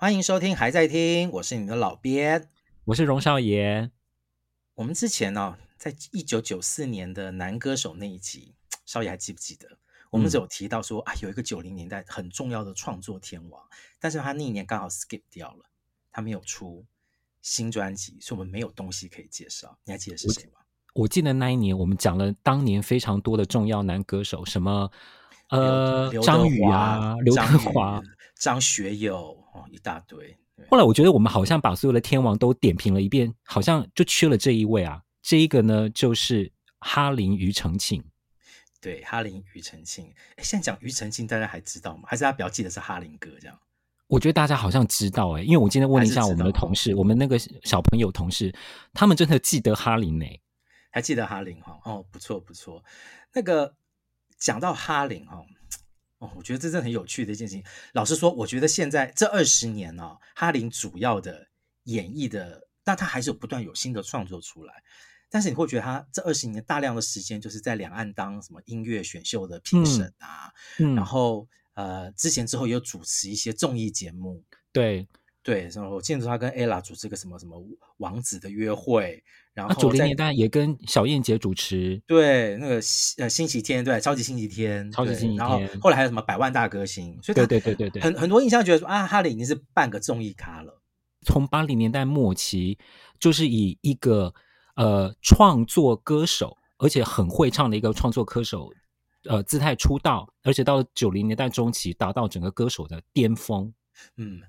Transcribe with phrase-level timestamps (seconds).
[0.00, 2.48] 欢迎收听，还在听，我是你的老编，
[2.86, 3.90] 我是荣少爷。
[4.76, 8.54] 我们之前呢、哦，在一九九四年的男歌手那一集，
[8.86, 9.76] 少爷还记不记得？
[10.08, 13.62] 我们只有提到说、嗯、啊，有一个九零年代很重要的创作天王，
[13.98, 15.66] 但是他那一年刚好 skip 掉了，
[16.10, 16.82] 他没有出
[17.42, 19.76] 新专辑，所以我们没有东西可以介绍。
[19.84, 20.60] 你还记得是谁吗？
[20.94, 24.90] 我，我记得那一年我们讲了当年非常多的重要男歌手，什么
[25.50, 28.00] 呃张宇啊、刘德华、
[28.34, 30.36] 张学友哦，一大堆。
[30.68, 35.02] 后来我觉得我们好像把所有的天王都点评了一遍，好像就缺了这一位啊。
[35.22, 38.04] 这一个呢，就是哈林庾澄庆。
[38.80, 40.12] 对，哈林庾澄庆。
[40.36, 42.04] 哎，现在讲庾澄庆，大家还知道吗？
[42.06, 43.58] 还是大家比较记得是哈林哥这样？
[44.06, 48.52] 我觉得大家好像知道哎，因为我今天问了一下我们的同事，我们那个小朋友同事，
[48.92, 50.26] 他们真的记得哈林呢，
[50.90, 51.78] 还记得哈林哈？
[51.84, 52.82] 哦，不错不错。
[53.32, 53.74] 那个
[54.36, 55.46] 讲到哈林哈，哦，
[56.36, 57.64] 我觉得这真的很有趣的一件事情。
[57.94, 61.46] 老实说，我觉得现在这二十年呢，哈林主要的
[61.84, 64.74] 演绎的，但他还是有不断有新的创作出来。
[65.32, 75.06] 但是你会觉得他这二十年大量的时间就是在两岸当什么音乐选秀的评审啊，嗯嗯、然后呃之前之后有主持一些综艺节目，对
[75.50, 77.60] 对，然后我记得他跟 Ella 主持个什么什么
[77.96, 82.74] 王子的约会，然后九零年代也跟小燕姐主持，对那个
[83.18, 90.80] 呃星期天对超级星期天，超级星期天，然后后来还有什么百万大歌星，所以对对对对对，很很多印象觉得说啊哈林已经是半个综艺咖了，
[91.26, 92.78] 从八零年代末期
[93.18, 94.32] 就是以一个。
[94.76, 98.72] 呃，创作歌手，而且很会唱的一个创作歌手，
[99.24, 103.70] 呃，姿态出道，而且到了九零年代中期，达到整个歌手的巅峰。
[104.16, 104.40] 嗯，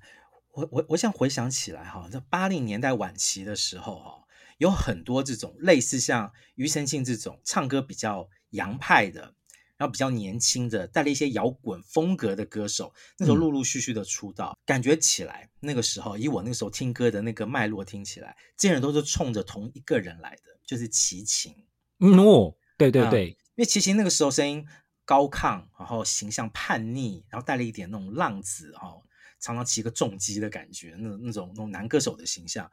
[0.52, 4.24] 我我我想回想起来哈，在八零年代晚期的时候哈，
[4.58, 9.34] 有很多这种类似像庾澄庆这种唱歌比较洋派的。
[9.78, 21.52] 然后比较年轻的，带了一些摇滚风格的歌手，那时候陆陆续续的出道，嗯、感觉起来那个时候，以我那个时候听歌的那个脉络听起来，这些人都是冲着同一个人来的，就是齐秦。
[21.98, 24.64] 嗯哦，对对对，因为齐秦那个时候声音
[25.04, 29.02] 高亢，然后形象叛逆，然后带了一点那种浪子哈，
[29.42, 32.70] 常常骑个重机的感觉，那那种那种男歌手的形象，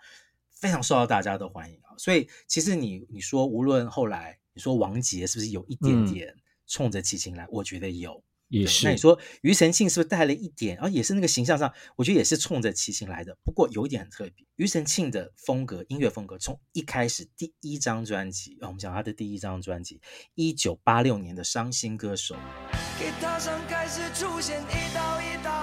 [0.49, 1.91] 非常受到大家的欢迎啊。
[1.97, 6.27] 所以其实你你说，无论后来你说王杰是不是有一点点。
[6.29, 6.41] 嗯
[6.71, 8.85] 冲着齐秦来，我觉得有，也是。
[8.85, 10.75] 那你说庾澄庆是不是带了一点？
[10.75, 13.35] 然后也是那个形象上，我觉得也是冲着齐秦来的。
[13.43, 19.99] 不过有一点很特别，庾澄庆的风格，音乐风格，从一开始第一张专辑，我们讲他的第一张专辑，
[20.35, 22.35] 一九八六年的《伤心歌手》。
[22.99, 25.58] 给他上开始出现一道一道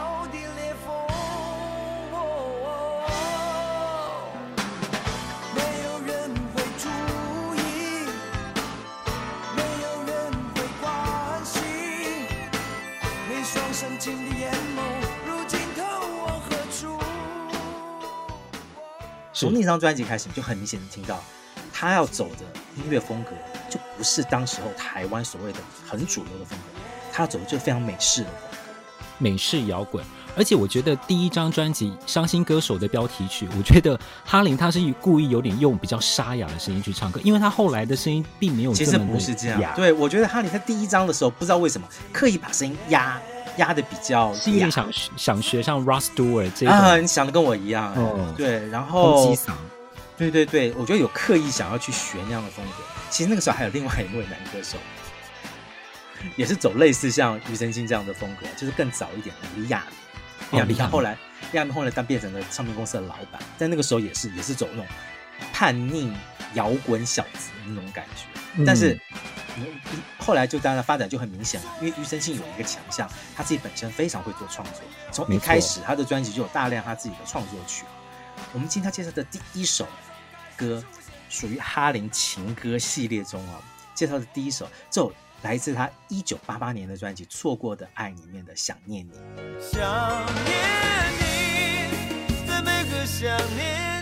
[19.37, 21.23] 从那张专辑开始，就很明显的听到
[21.71, 22.45] 他要走的
[22.77, 23.33] 音乐风格，
[23.69, 26.81] 就不是当时候台湾所谓的很主流的风格，
[27.13, 28.57] 他要走的就非常美式的风格，
[29.19, 30.03] 美式摇滚。
[30.35, 39.75] 而且我觉得第一张专辑《伤心歌手》的标题曲，我觉得哈林他是故意有点用比较沙哑的声音去唱歌，因为他后来的声音并没有其实不是这样。
[39.75, 43.21] 对，我觉得哈林他第一张的时候，不知道为什么刻意把声音压。
[43.57, 49.35] 压的比较，是有点想想学像 Rod Stewart 这样啊，你想的跟我一样，哦，对，然后
[50.17, 52.85] 对对对，我觉得有刻意想要去学那样的风格。
[53.11, 54.79] 其实那个时候还有另外一位男歌手，
[56.37, 59.85] 也是走类似像庾澄庆这样的风格，就是更早一点的李亚
[60.51, 60.91] 明，李亚明。
[60.91, 61.17] 后来，
[61.53, 64.87] 李亚明后来当变成了唱片公司的老板，在那个时候也是也是走那种
[65.53, 66.13] 叛逆
[66.55, 68.99] 摇滚小子那种感觉，嗯、但是。
[70.19, 74.83] 后来就当然发展就很明显了，因为庾澄庆有一个强项，他自己本身非常会做创作。
[75.13, 77.85] 从一开始他的专辑就有大量他自己的创作曲。
[78.53, 79.87] 我们今天介绍的第一首
[80.57, 80.83] 歌，
[81.29, 83.63] 属于哈林情歌系列中哦，
[83.95, 85.13] 介绍的第一首，这首
[85.43, 89.13] 来自他一九八八年的专辑《错过的爱》里面的《想念你》。
[89.61, 90.57] 想念
[91.19, 93.96] 你，在每个想念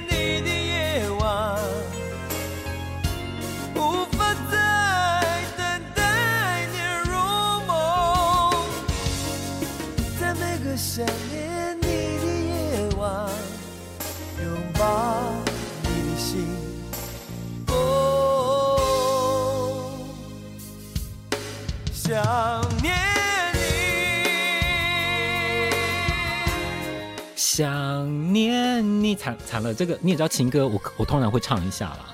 [27.54, 29.14] 想念你。
[29.14, 32.12] 惨惨了，这个你也知道情歌，我我通常会唱一下啦。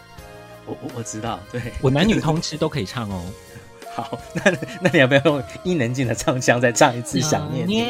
[0.66, 3.25] 我我我知道，对，我男女通吃都可以唱哦。
[3.90, 4.52] 好，那
[4.82, 7.82] 那你要不要用伊能静的唱腔再唱一次《想念你》？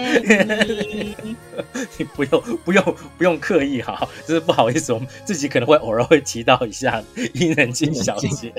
[1.99, 7.02] 你不用不用不用刻意哈，就是不好意思，我们自己可能会偶尔会提到一下
[7.35, 8.55] 伊能静小姐。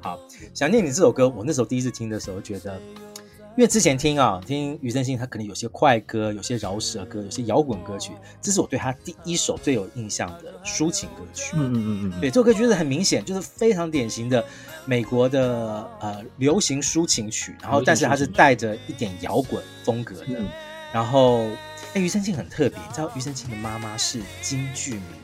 [0.00, 0.18] 好，
[0.52, 2.78] 《想念你》这首歌，我那时候第一次听的时候觉得。
[3.56, 8.10] 因为之前听啊，听庾澄庆，他可能有些快歌，有些饶舌歌，有些摇滚歌曲，
[8.42, 11.52] 这是我对他第一首最有印象的抒情歌曲。
[11.54, 14.44] 嗯嗯嗯嗯，对，这首歌就是很明显，就是非常典型的
[14.86, 20.26] 美国的呃流行抒情曲，然后但是它是带着一点摇滚风格的。
[20.30, 20.48] 嗯、
[20.92, 21.44] 然后，
[21.94, 25.02] 哎，庾澄庆很特别，你知道庾澄庆的妈妈是京剧名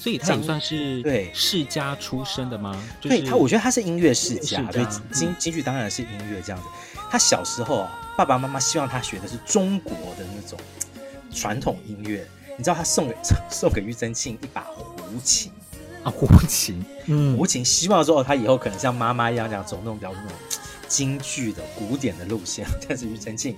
[0.00, 2.74] 所以他也算是对世家出身的吗？
[3.02, 4.82] 对，就是、对他，我觉得他是音乐世家，对
[5.12, 6.66] 京京剧当然是音乐这样子。
[7.10, 10.58] 他小时候啊，爸爸妈妈希望他学的是中国的那种
[11.30, 12.26] 传统音乐。
[12.56, 13.16] 你知道他送给
[13.50, 15.52] 送给庾澄庆一把胡琴
[16.02, 20.32] 啊，胡琴，嗯，胡琴，希望说哦他以后可能像妈妈一样这样走那种比较那种
[20.88, 22.66] 京剧的古典的路线。
[22.88, 23.54] 但是庾澄庆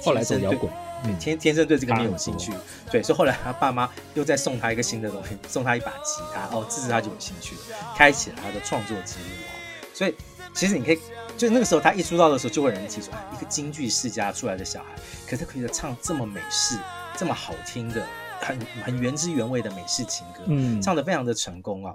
[0.00, 0.72] 后来走摇滚，
[1.04, 2.52] 嗯，天天生对这个没有兴趣。
[2.90, 9.52] 对，所以后来他爸妈又再送他一个新的东西， 送他一把吉他，哦，自此他就有兴趣了，开启了他的创作之路啊。
[9.94, 10.14] 所以
[10.54, 10.98] 其实你可以。
[11.34, 14.94] 就那个时候，他一出道的时候，就会有人提出啊，一个京剧世家出来的小孩，
[15.26, 16.78] 可是可以唱这么美式、
[17.16, 18.06] 这么好听的、
[18.38, 21.94] 很很原汁原味的美式情歌，嗯，唱的非常的成功啊。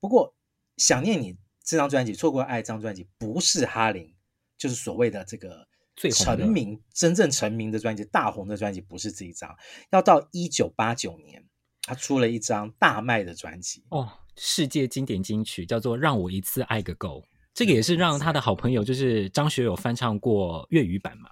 [0.00, 0.32] 不过，
[0.78, 4.14] 想念你这张专辑，错过爱这张专辑，不是哈林，
[4.56, 5.65] 就是所谓的这个
[5.96, 9.56] 最成名、真正成名的专辑、大红的专辑，不是这一张，
[9.90, 11.42] 要到一九八九年，
[11.82, 17.20] 他出了一张大卖的专辑哦，世界经典金曲叫做《让我一次爱个够》。
[17.54, 21.30] 这个也是让他的好朋友，就是张学友翻唱过粤语版嘛？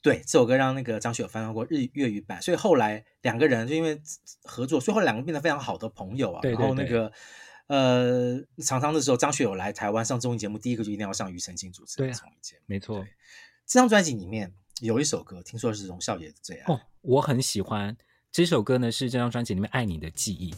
[0.00, 4.00] 对，这首歌让那个张学友翻唱过日粤语版，所以后来两个人就因为
[4.44, 6.40] 合作，所以后来两个变得非常好的朋友啊。
[6.40, 7.12] 对对对，然后那个
[7.72, 12.62] 呃，常常的时候，张学友来台湾上综艺节目，第一个就一定要上庾澄庆主持的综艺节目。
[12.66, 13.02] 没错，
[13.66, 14.52] 这张专辑里面
[14.82, 16.70] 有一首歌，听说是荣孝爷的最爱。
[16.70, 17.96] 哦，我很喜欢
[18.30, 20.52] 这首歌呢，是这张专辑里面《爱你的记忆》。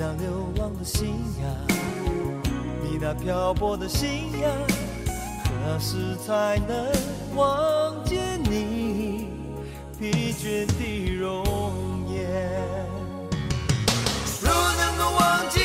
[0.00, 1.08] 那流亡的心
[1.40, 1.66] 呀，
[3.00, 4.50] 那漂泊的心呀，
[5.44, 6.92] 何时才能
[7.36, 9.28] 望见你
[9.98, 11.44] 疲倦的容
[12.08, 12.28] 颜？
[14.42, 15.60] 若能够忘记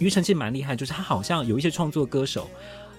[0.00, 2.50] 庾澄庆蛮厉害，就是他好像有一些创作歌手，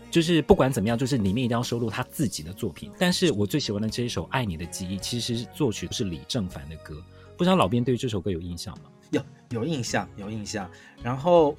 [0.09, 2.91] 就是不管怎么样，就是里面一定要收录他自己的作品。
[2.99, 7.03] 但是我最喜欢的这一首《爱你的记忆》，其实作曲是李正凡的歌。
[7.35, 8.85] 不知道老编对于这首歌有印象吗？
[9.09, 10.69] 有，有印象，有印象。
[11.01, 11.57] 然后，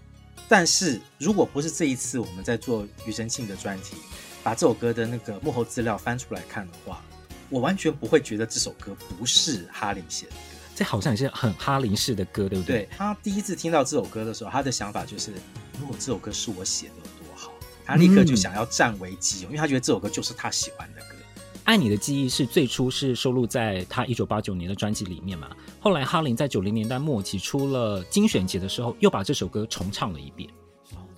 [0.48, 3.96] 但是如果不是这一次我们在做庾澄庆的专题，
[4.44, 7.04] 把这首歌的那个幕后资料翻出来看的话，
[7.50, 10.32] 我完全不会觉得这首歌不是哈林写的。
[10.82, 12.80] 这好像也是很哈林式的歌，对不对？
[12.80, 15.30] 对，他第一次听到这首歌的时候，他的想法就是，
[15.78, 17.52] 如果这首歌是我写的有多好，
[17.84, 21.14] 他立刻就想要占为己有，嗯，因为他觉得这首歌就是他喜欢的歌。
[21.62, 30.50] 《爱你的记忆》是最初是收录在他一九八九年的专辑里面嘛，后来哈林在九零年代末期出了精选集的时候，又把这首歌重唱了一遍。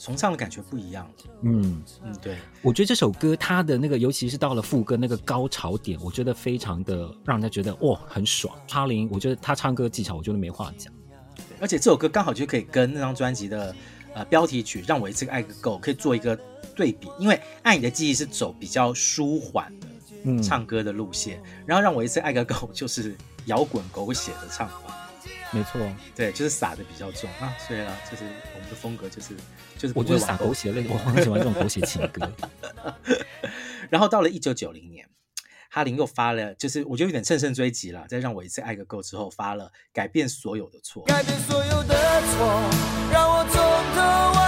[0.05, 1.13] 重唱的感觉不一样了。
[1.41, 8.55] 嗯嗯，对，我觉得这首歌它的那个，尤其是到了副歌那个高潮点，我觉得非常的让人家觉得哇很爽。
[8.69, 10.93] 哈林，我觉得他唱歌技巧，我觉得没话讲。
[11.59, 13.75] 而且这首歌刚好就可以跟那张专辑的
[14.13, 16.39] 呃标题曲《让我一次爱个够》可以做一个
[16.77, 25.04] 对比，因为《爱你的记忆》是走比较舒缓的唱歌的路线，嗯、然后《让我一次爱个够》就是摇滚狗血的唱法。
[25.55, 25.81] 没错，
[26.17, 29.37] 对，就是撒的比较重啊，所以啊，就是我们的风格就是
[29.79, 32.29] 就是，我就是撒狗血类，我很喜欢这种狗血情歌。
[33.89, 35.09] 然后到了一九九零年，
[35.71, 43.63] 哈林又发了，就是我觉得有点乘胜追击了，在让我一次爱个够之后，发了改变所有的错，改变所有的错，让我从
[43.95, 44.44] 头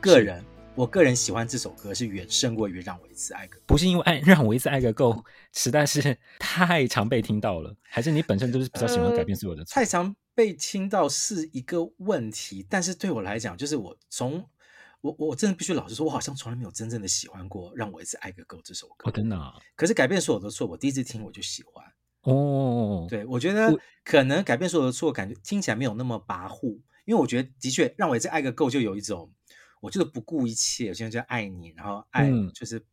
[0.00, 0.42] 个人，
[0.74, 9.74] 我个人喜欢这首歌是远胜过于让我一次爱个够，不是因为爱 让我一次爱个够实在是太常被听到了，还是你本身就是比较喜欢改变所有的错？
[9.74, 14.42] 太常被听到是一个问题，但是对我来讲，就是我从
[15.02, 19.10] 我我真的必须老实说，我好像从来没有真正的喜欢过《让我一次爱个够》这首歌。
[19.10, 19.52] 哦，真的啊。
[19.76, 21.84] 可是改变所有的错，我第一次听我就喜欢。
[22.22, 29.30] 哦，对，我觉得可能改变所有的错，感觉听起来没有那么跋扈，因为我觉得的确让我一次爱个够，就有一种
[29.80, 32.84] 我就是不顾一切，我现在就爱你，然后爱就是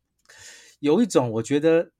[0.80, 1.92] 有一种我觉得。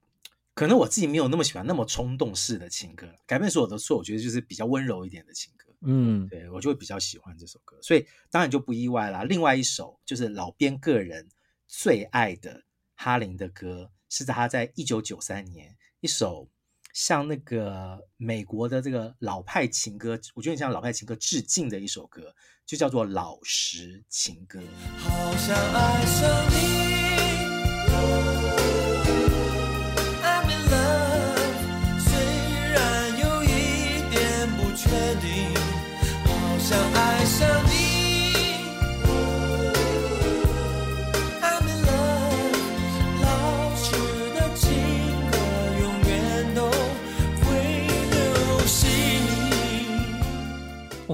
[0.55, 5.73] 可能我自己没有那么喜欢那么冲动式的情歌，改变所有的错，我觉得就是比较温柔一点的情歌。
[5.83, 9.23] 嗯，对，我就会比较喜欢这首歌，所以当然就不意外啦。
[9.23, 11.29] 另外一首就是老编个人
[11.69, 12.65] 最爱的
[12.97, 16.49] 哈林的歌，是他在一九九三年一首
[16.99, 22.35] 向那个美国的这个老派情歌，我觉得向老派情歌致敬的一首歌，
[22.67, 24.59] 就叫做《老实情歌》。
[24.99, 26.98] 好想爱上你。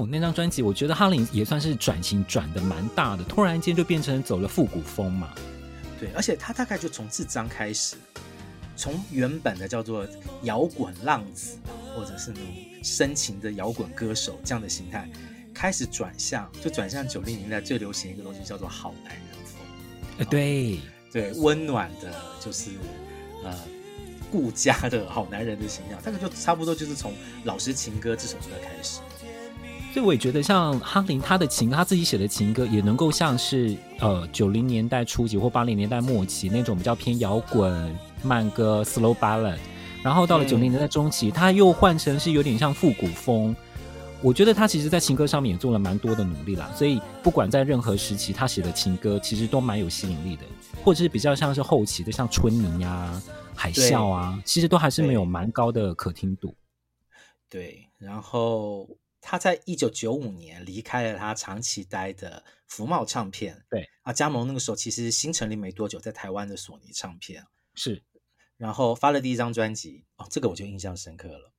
[0.05, 5.33] 那张专辑我觉得哈林也算是转型转的蛮大的，突然间就变成走了复古风嘛。
[5.99, 7.95] 对，而且他大概就从这张开始，
[8.75, 10.05] 从原本的叫做
[10.43, 11.57] 摇滚浪子，
[11.95, 12.45] 或者是那种
[12.83, 15.09] 深情的摇滚歌手这样的形态，
[15.53, 20.27] 开始转向，就转向九零年代最流行一个东西，叫做好男人风。
[20.29, 20.79] 对
[21.11, 22.71] 对，温暖的，就是
[23.43, 23.57] 呃
[24.29, 27.11] 顾家的好男人的形象，大概就差不多就是从
[27.45, 28.99] 《老实情歌》这首歌开始。
[29.95, 39.57] 所以我也觉得，像哈林他的情歌，他自己写的情歌，也能够像是呃九零年代初期或八零年代末期那种比较偏摇滚慢歌 （slow ballad），
[40.03, 43.55] 然后到了九零年代中期，他又换成是有点像复古风。
[44.21, 46.69] 我觉得他其实，在情歌上面也做了蛮多的努力啦。
[46.75, 50.43] 所以不管在任何时期，他写的情歌其实都蛮有吸引力的，
[50.83, 53.23] 或者是比较像是后期的，像春泥啊、
[53.55, 56.53] 海啸啊，其实都还是没有蛮高的可听度。
[57.49, 58.89] 对，然后。
[59.27, 63.89] 他在一九九五年离开了他长期待的福茂唱片，对。
[64.03, 67.43] 啊，加盟那个时候其实新成立没多久，在台湾的索尼唱片。
[67.73, 68.03] 是，
[68.55, 71.51] 然后发了第一张专辑哦，这个我就印象深刻了，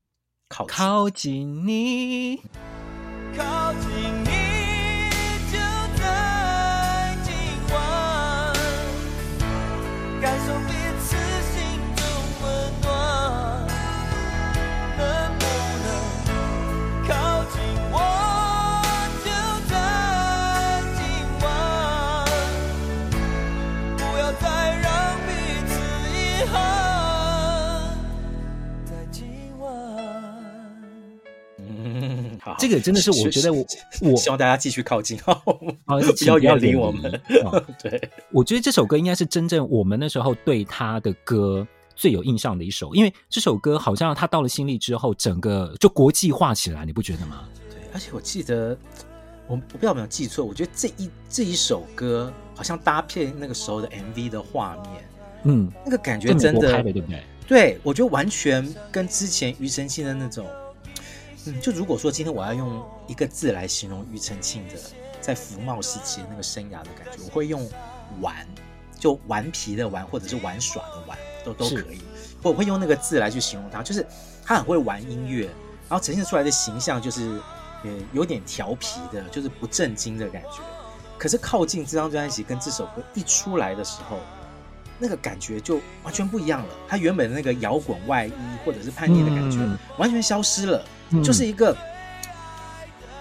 [0.48, 0.76] 靠近。
[0.76, 2.36] 靠近你，
[3.36, 4.15] 靠近
[31.66, 32.38] 你。
[32.58, 33.64] 这个真的是我觉得我
[34.00, 35.34] 我希望大家继续靠近哦，
[36.18, 37.20] 不要远离我们。
[37.82, 47.48] 对，我觉得这首歌应该是真正我们那时候对他的歌最有印象的一首，因为这首歌好像他到了新力之后，整个就国际化起来，你不觉得吗？
[47.70, 48.76] 对，而且我记得
[49.48, 55.08] 我我不知道有没有记错，我觉得这一这一首歌好像搭配那个时候的 MV 的画面，
[55.44, 57.22] 嗯，那个感觉真的，拍的对不对？
[57.48, 60.46] 对，我觉得完全跟之前庾澄庆的那种。
[61.46, 64.74] 嗯，就如果说今天我要用一个字来形容庾澄庆的
[65.20, 67.68] 在福茂时期那个生涯的感觉，我会用
[68.20, 68.46] 玩，
[68.98, 72.00] 就顽皮的玩，或者是玩耍的玩，都都可以。
[72.42, 74.06] 我会用那个字来去形容他，就是
[74.44, 75.46] 他很会玩音乐，
[75.88, 77.40] 然后呈现出来的形象就是
[77.82, 80.60] 呃有点调皮的，就是不正经的感觉。
[81.18, 84.18] 可是靠近这张专辑跟这首歌一出来的时候，
[84.98, 86.74] 那个感觉就完全不一样了。
[86.86, 88.32] 他原本的那个摇滚外衣
[88.64, 90.84] 或者是叛逆的感觉，嗯、完全消失了。
[91.22, 91.76] 就是一个，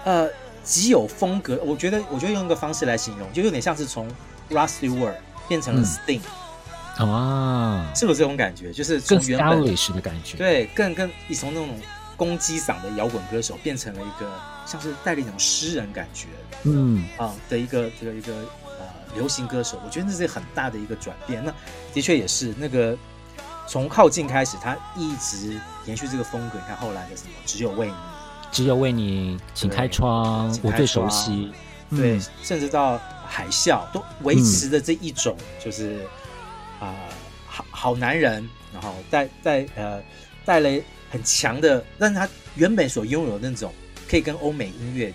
[0.04, 0.28] 呃，
[0.64, 1.60] 极有风格。
[1.64, 4.08] 我觉得，我觉得用一个方式来形容，就有点像是从
[4.50, 5.14] Rod Stewart
[5.48, 6.20] 变成了 Sting，
[6.98, 8.72] 嗯、啊，是不是这种感觉？
[8.72, 11.68] 就是从原本更 stylish 的感觉，对，更更你从那种
[12.16, 14.28] 公鸡嗓的摇滚歌手，变成了一个
[14.66, 16.26] 像是带着一种诗人感觉，
[16.64, 18.32] 嗯啊的一个这个一个
[18.80, 19.80] 呃流行歌手。
[19.84, 21.44] 我觉得那是很大的一个转变。
[21.44, 21.52] 那
[21.94, 22.96] 的确也是那个。
[23.66, 26.58] 从靠近开始，他一直延续这个风格。
[26.58, 27.94] 你看后来的什么，只有为你，
[28.52, 31.52] 只有为你，请开窗，我最熟悉。
[31.90, 36.06] 对，嗯、甚至到海啸都维持着这一种，就是
[36.80, 36.94] 啊、
[37.46, 40.02] 好好男人，然后带带呃
[40.44, 40.80] 带来
[41.10, 43.72] 很强的，但是他原本所拥有的那种
[44.08, 45.12] 可以跟欧美音乐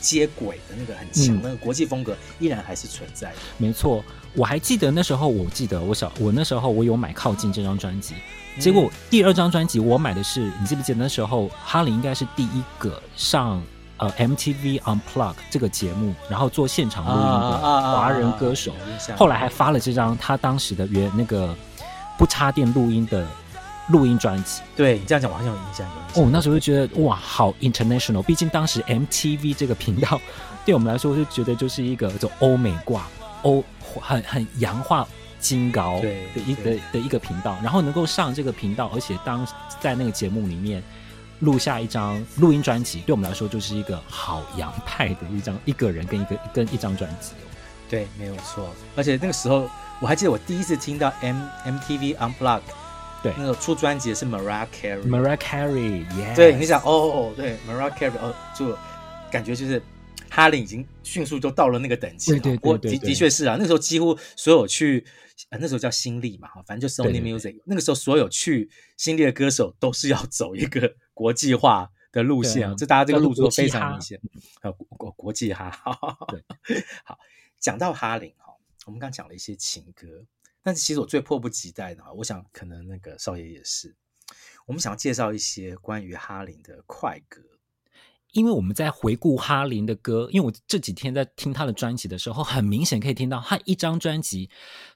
[0.00, 3.36] 接轨的那个很强的国际风格，依然还是存在的。
[3.58, 4.04] 没错。
[4.34, 8.14] 我还记得那时候，我记得我小我那时候我有买《靠近》这张专辑，
[8.58, 13.62] 结果第二张专辑我买的是，你记不记得那时候哈林应该是第一个上
[13.98, 18.72] 呃 MTV Unplugged 这个节目，然后做现场录音的华人歌手，
[19.16, 21.54] 后来还发了这张他当时的原那个
[22.18, 23.26] 不插电录音的。
[23.88, 25.84] 录音专辑，对你这样讲，我好像有印象。
[26.14, 28.22] 哦，那时候就觉得哇，好 international。
[28.22, 30.20] 毕竟当时 MTV 这个频道
[30.64, 33.04] 对我们来说，就觉得就是一个就欧美挂
[33.42, 33.62] 欧
[34.00, 35.06] 很很洋化
[35.38, 36.12] 金高的
[36.46, 37.56] 一个的一个频道。
[37.62, 39.46] 然后能够上这个频道，而且当
[39.80, 40.82] 在那个节目里面
[41.40, 47.32] 录下一张录音专辑，对我们来说就是一个好洋派的一张一个人跟一个跟一张专辑。
[47.88, 48.70] 对，没有错。
[48.96, 49.68] 而且那个时候
[50.00, 52.62] 我还记得我第一次听到 M MTV Unplugged。
[53.22, 55.06] 对，那个出专辑的是 Mariah Carey。
[55.06, 56.32] Mariah Carey，耶。
[56.34, 58.76] 对，你想，哦哦，对，Mariah Carey，哦，就
[59.30, 59.80] 感觉就是
[60.34, 62.40] 哈林已经迅速就到了那个等级了。
[62.40, 65.04] 对对对，对，的的确是啊，那个时候几乎所有去，
[65.50, 67.60] 呃、那时候叫新力嘛，哈，反正就 Sony Music。
[67.66, 74.18] 那个时候所有去新力的歌手都是要走一个国际化的路线啊，这大家这个路数都非常明显。
[74.62, 75.70] 呃，国国际哈，
[76.28, 76.42] 对，
[77.04, 77.18] 好，
[77.60, 78.54] 讲到哈林哈，
[78.86, 80.24] 我们刚讲了一些情歌。
[80.62, 83.94] 但是其实我最迫不及待的，我想可能那个少爷也是，
[84.64, 87.42] 我们想要介绍一些关于哈林的快歌，
[88.32, 94.50] 因为我们在回顾哈林的歌，因为我这几天在听他的专辑的时候，很明显可以听到他一张专辑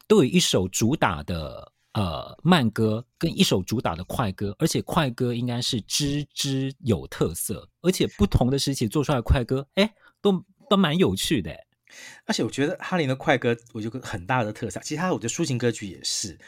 [0.08, 11.54] 都有一首主打的呃慢歌，跟一首主打的快歌，而且快歌应该是支支有特色，而且不同的时期做出来的快歌，哎，都都蛮有趣的。
[12.24, 14.80] 而且我觉得哈林的快歌，我有个很大的特色。
[14.80, 16.38] 其实他我觉得抒情歌曲也是，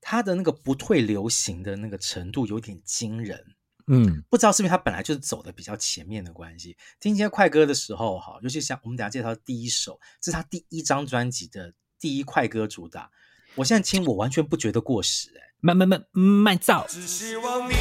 [0.00, 3.55] 他的那个不退流行的那个程度有点惊人。
[3.88, 6.76] 嗯，不知道是不是他本来就是走的比较前面的关系。
[6.98, 13.10] 听一些快歌的时候，哈，尤其像我们等下介绍第一首，这是他第一张专辑的第一快歌主打。
[13.54, 16.84] 我现在听，我完全不觉得过时，哎，慢慢慢慢造。
[16.88, 17.74] 只希望你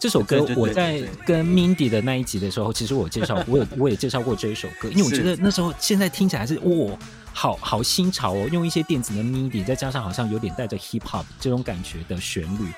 [0.00, 6.98] 这首歌 我在跟 Mindy 的那一集的时候，其实我介绍， 我有我也介绍过这一首歌，因为我觉得那时候现在听起来是哇，
[7.34, 12.72] 好好新潮哦，用一些电子的 Mindy，再加上好像有点带着 Hip Hop 这种感觉的旋律。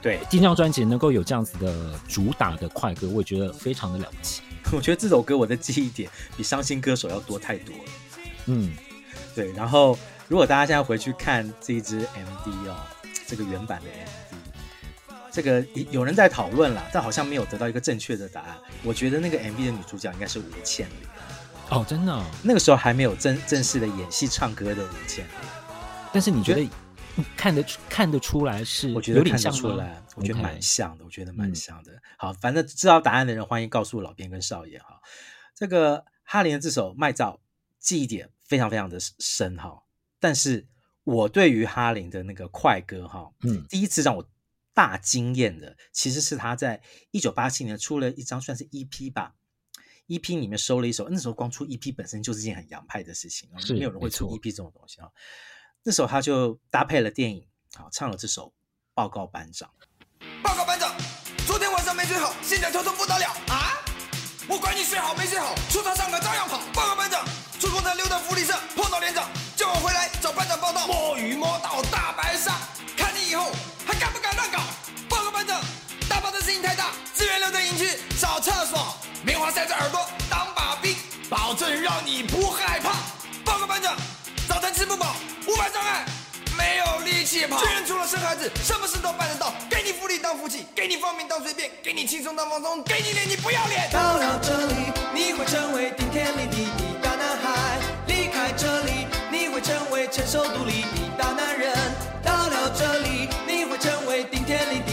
[0.00, 4.40] 对，第一张专辑能够有这样子的主打的快歌，我也觉得非常的了不起。
[4.72, 7.82] 我觉得这首歌我的记忆点比伤心歌手要多太多了。
[8.46, 8.72] 嗯，
[9.34, 9.52] 对。
[9.52, 12.76] 然后如果大家现在回去看这一支 MV 哦，
[13.26, 14.29] 这个原版的 MV。
[15.32, 18.58] 这个有人在讨论了，但好像没有得到一个正确的答案。
[18.82, 20.96] 我觉得那个 MV 的女主角应该是吴倩玲。
[21.70, 22.24] 哦，真的哦？
[22.42, 25.34] 那个时候还没有正正式的演戏唱歌的吴倩玲。
[26.12, 26.68] 但是你觉得
[27.36, 28.92] 看得出看得出来是？
[28.92, 31.04] 我觉得看得出来，我觉得蛮像的。
[31.04, 31.92] 我觉得蛮像的。
[32.18, 35.00] 好，反正知道答案的人欢迎告诉老编跟少爷哈。
[35.54, 37.38] 这个哈林的这首《卖照》
[37.78, 39.84] 记忆点非常非常的深哈。
[40.18, 40.66] 但是
[41.04, 44.28] 我对于哈林的那个快歌哈，嗯，第一次让我。
[44.80, 49.34] 大惊艳的其实是他在一九八七年出了一张算是 EP 吧
[50.08, 55.08] ，EP 里面收了一首，那时候光出 EP 本身就是件很洋派的事情，没有人会出 EP 这种东西啊。
[55.82, 58.46] 那时候他就搭配了电影，好唱了这首
[58.94, 59.70] 《报告班长》。
[60.42, 60.96] 报告班长，
[61.46, 63.84] 昨天晚上没睡好，现在头痛不得了啊！
[64.48, 66.56] 我管你睡好没睡好，出场上课照样跑。
[66.72, 67.22] 报告班长，
[67.60, 70.86] 出公差溜到福利社碰到连长，叫我回来找班长报道。
[70.86, 72.58] 摸鱼摸到大白鲨，
[72.96, 73.52] 看你以后。
[76.62, 77.88] 太大，资源留在营区
[78.20, 78.94] 找厕所，
[79.24, 80.94] 棉花塞在耳朵当把柄，
[81.28, 82.90] 保证让你不害怕。
[83.44, 83.96] 报告班长，
[84.48, 85.14] 早餐吃不饱，
[85.46, 86.04] 五百障碍，
[86.56, 87.58] 没有力气跑。
[87.60, 89.54] 军人除了生孩子，什么事都办得到。
[89.70, 93.90] 给你福利当福气，给你方便当随便，给你轻松当放松，给你脸你不要脸。
[93.90, 94.74] 到了这里，
[95.14, 96.66] 你会成为顶天立地
[97.00, 101.72] 的大男孩；离开这里，你会成为成熟独立的大男人。
[102.22, 103.28] 到了这里。
[103.46, 104.92] 你会成为顶天立地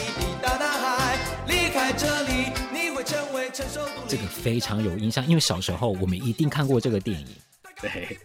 [1.77, 4.07] 开这里，你会成为成熟独立。
[4.07, 7.27] 这个非常有印象，因为小时候我们一定看过这个电影。
[7.79, 8.17] 对，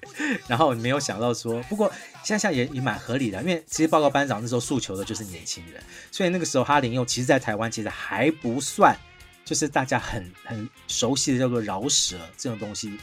[0.48, 1.92] 然后没有想到说，不过
[2.24, 8.96] 现在想也也蛮合理的，因为其实报告班长那时候诉求的就是年轻人，所以那个时候哈林用其实，在台湾其实还不算，
[9.44, 12.96] 就是大家很很熟悉的叫做饶舌这种东西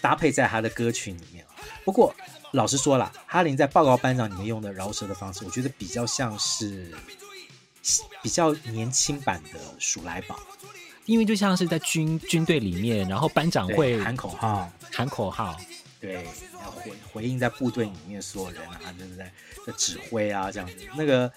[0.00, 1.44] 搭配在他的歌曲里面。
[1.84, 2.14] 不过。
[2.52, 6.90] 老实说了，哈林在《报告班长》里面用的饶舌的方式，我觉得比较像是
[8.22, 10.38] 比较年轻版的鼠来宝。
[11.04, 15.56] 因为就像是在军军队里面，然后班长会喊口号，喊口号，
[16.00, 16.26] 对，
[16.60, 19.32] 要回回应在部队里面所有人啊，就是在
[19.64, 20.74] 在指挥啊这样子。
[20.96, 21.32] 那个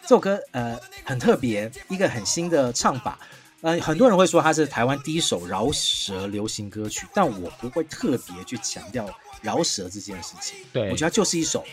[0.00, 3.18] 这首歌呃很特别，一个很新的唱法。
[3.60, 9.08] 呃，很多人会说它是台湾第一首饶舌流行歌曲，但我不会特别去强调
[9.42, 10.56] 饶舌这件事情。
[10.72, 11.64] 对，我觉得它就是一首，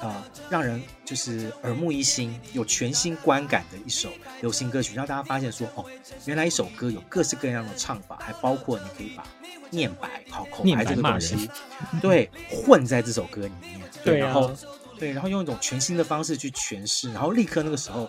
[0.00, 5.84] 呃，让人就是耳目一新、有全新观感的一首流行歌曲，让大家发现说，哦，
[6.26, 9.24] 原来一首歌有各式各样的唱法，还包括你可以把
[9.70, 11.50] 念白、好口白这个东西，
[12.00, 14.52] 对，混在这首歌里面，对，对啊、然后
[14.98, 18.08] 对，然后用一种全新的方式去诠释，然后立刻那个时候，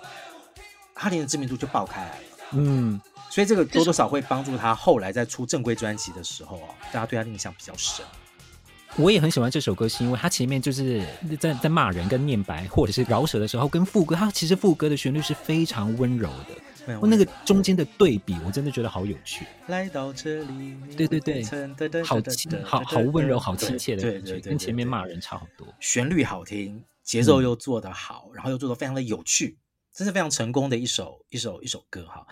[0.94, 2.24] 哈林的知名度就爆开来了。
[2.52, 8.06] 嗯，所以这个多多少会帮助他后来在出正规专辑的时候啊，大家对他的印象比较深。
[8.96, 11.06] 我也很喜欢这首歌，是因为它前面就是
[11.40, 16.98] 在在骂人跟念白或者是饶舌的时候，跟副歌，它其实副歌的旋律是非常温柔的。
[17.02, 19.46] 那个中间的对比，我真的觉得好有趣。
[19.68, 21.44] 来到这里，对对对，
[22.04, 25.68] 好亲，好好温柔，好亲切的感觉，跟前面骂人差很多。
[25.82, 29.58] 旋律好听，节奏又做得好，然后又做得非常的有趣。
[29.94, 32.24] 真是非常成功的一首一首一首歌哈，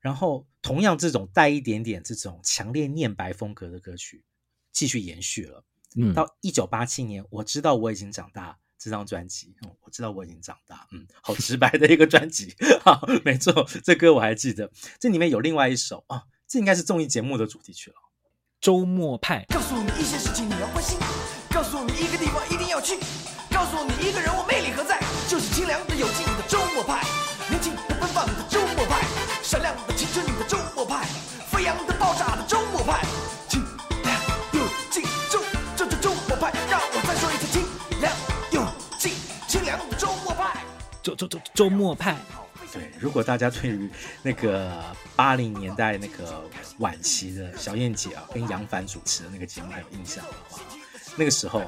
[0.00, 4.24] 然后同样这种带一点点这种强烈念白风格的歌曲
[4.72, 5.62] 继续延续了，
[5.96, 12.54] 嗯，到一九八七年，我知道我已经长大这张专辑，嗯，我知道我已经长大，嗯，好直白的一个专辑，
[12.84, 17.96] 好，没错，这歌我还记得，这里面有另外一首啊，这应该是综艺节目的主题曲了，
[18.60, 20.98] 周末派，告诉你一些事情你要关心，
[21.50, 22.98] 告诉你一个地方一定要去，
[23.50, 27.02] 告诉你一个人我魅力何在，就是清凉的有劲的周末派，
[27.48, 29.00] 年轻的奔放的周末派，
[29.42, 31.08] 闪亮的青春的周末派，
[41.06, 42.16] 周周周周末派。
[42.72, 43.88] 对，如果大家对于
[44.22, 44.82] 那个
[45.14, 46.42] 八零年代那个
[46.78, 50.60] 晚期的小燕姐啊跟杨凡主持的那个节目还有印象的话，
[51.16, 51.62] 那个时候。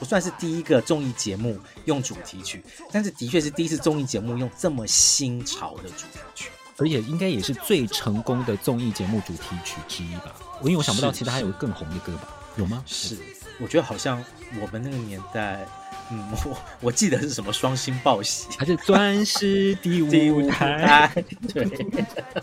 [0.00, 10.34] 不算是第一个综艺节目用主题曲，但是的确是第一次综艺节目用这么新潮的主题曲，而且应该也是最成功的综艺节目主题曲之一吧。
[10.60, 12.28] 我因为我想不到其他还有更红的歌吧？
[12.56, 12.82] 有吗？
[12.86, 13.16] 是，
[13.60, 14.22] 我觉得好像
[14.60, 15.64] 我们那个年代，
[16.12, 21.12] 嗯，我我记得是什么双星报喜，还是钻石第五台？
[21.52, 21.64] 对，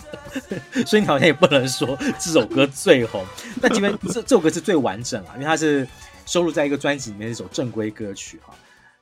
[0.86, 3.26] 所以你好像也不能说这首歌最红，
[3.62, 5.88] 但因为这这首歌是最完整啊，因为它是。
[6.28, 8.56] 收录在一个专辑里面的一首正规歌曲哈，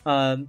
[0.04, 0.46] 嗯，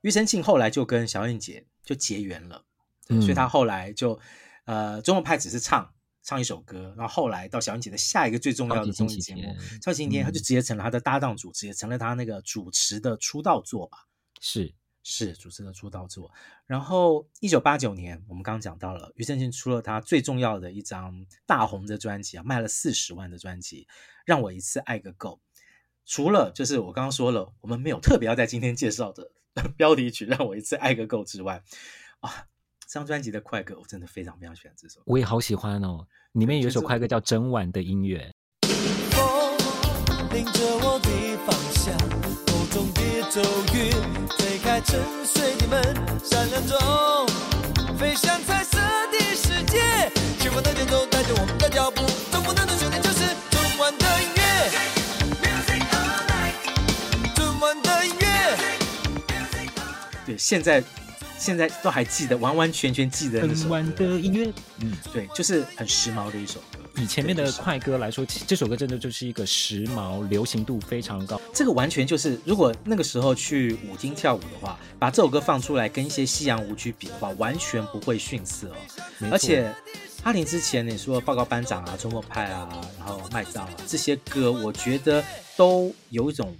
[0.00, 2.62] 庾澄庆后来就跟小燕姐就结缘了，
[3.08, 4.16] 嗯、所以他后来就
[4.64, 5.90] 呃，周末派只是唱
[6.24, 9.42] 唱一首歌，然后后来到小燕姐的下一个最重要的综艺节目
[9.82, 13.98] 《超级星期天》，他就直接成了他的搭档主持，也成了他那个主持的出道作吧？
[14.40, 16.32] 是是主持的出道作。
[16.66, 23.82] 然后一九八九年，我们刚刚讲到了庾澄庆出了他最重要的一张大红的专辑啊，卖了四十万的专辑，
[24.24, 25.40] 《让我一次爱个够》。
[26.06, 29.30] 除了就是我刚刚说了，我们没有特别要在今天介绍的
[29.76, 31.62] 标题曲《让我一次爱个够》之外，
[32.20, 32.53] 啊，这
[32.94, 36.06] 张专辑的快歌我真的非常非常喜欢这首，我也好喜欢哦。
[36.34, 38.32] 里面有一首快歌叫《整晚的音乐》。
[39.10, 41.10] 风领着我的
[41.44, 41.92] 方向，
[42.46, 43.00] 口中的
[43.32, 43.42] 咒
[43.74, 43.90] 语
[44.38, 45.82] 推开沉睡的门，
[46.22, 46.78] 闪亮中
[47.98, 48.78] 飞向彩色
[49.10, 54.40] 的世界，轻快的节奏带着我们的脚步，总不能的旋律就是整晚的音乐。
[60.24, 60.80] 对，现在
[61.44, 63.70] 现在都还记得，完完全全记得那首歌。
[63.72, 66.78] 晚的音乐，嗯，对，就是很时髦的一首歌。
[66.96, 71.38] 以前面的快歌来说，这首歌真的就是一个时髦、流行度非常高。
[71.52, 79.28] 这个完全就是，如果那个时候去舞厅跳舞的话，把这首歌放出来跟一些西洋舞曲比的话，完全不会逊色哦。
[79.30, 79.70] 而且
[80.22, 85.22] 阿玲之前你说报告班长啊、周末派啊，然后麦造啊这些歌，我觉得
[85.58, 86.56] 都有一种。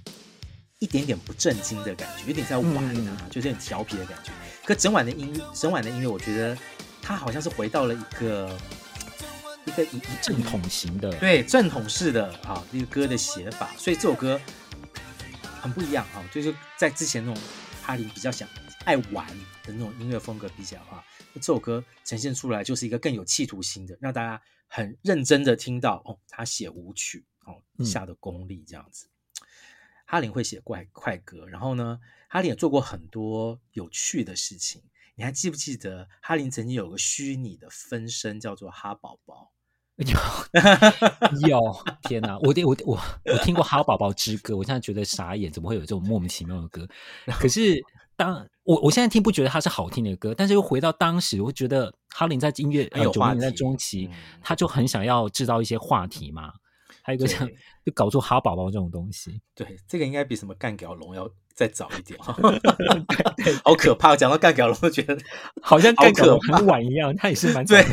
[0.80, 4.30] 一点点不正经的感觉，有点在玩啊，嗯、就是很调皮的感觉。
[4.64, 6.56] 可整晚的音乐，整晚的音乐，我觉得
[7.02, 8.58] 他好像是回到了一个
[9.66, 13.70] 一个一一正统型的，对正统式的啊一个歌的写法。
[13.76, 14.40] 所以这首歌
[15.60, 17.42] 很不一样啊，就是在之前那种
[17.82, 18.48] 哈林比较想
[18.86, 19.26] 爱玩
[19.62, 29.06] 的那种音乐风格比起来的话，这首歌呈现出来就是一个更有企图心的，让大家很认真的听到哦，他写舞曲哦下的功力这样子。
[29.06, 29.10] 嗯
[30.06, 31.98] 哈林会写快快歌，然后呢，
[32.34, 34.82] 哈林也做过很多有趣的事情。
[35.14, 39.52] 你还记不记得哈林曾经有个虚拟的分身叫做哈宝宝？
[40.02, 42.36] 有有，天哪！
[42.40, 43.00] 我我我
[43.32, 46.84] 我听过哈宝宝之歌，我现在觉得傻眼，怎么会有这种莫名其妙的歌？
[47.38, 47.80] 可是
[48.16, 56.52] 当我我现在听不觉得它是好听的歌，但是又回到当时，我觉得哈林在音乐呃九零年代中期，嗯、他就很想要制造一些话题嘛。
[57.02, 57.48] 还有一个像
[57.84, 62.18] 就搞出哈宝宝这种东西，对，这个应该比什么干屌龙要再早一点，
[63.64, 64.16] 好可怕！
[64.16, 65.16] 讲到干屌龙，都觉得
[65.62, 67.84] 好像干屌龙很晚一样，他也是蛮 对。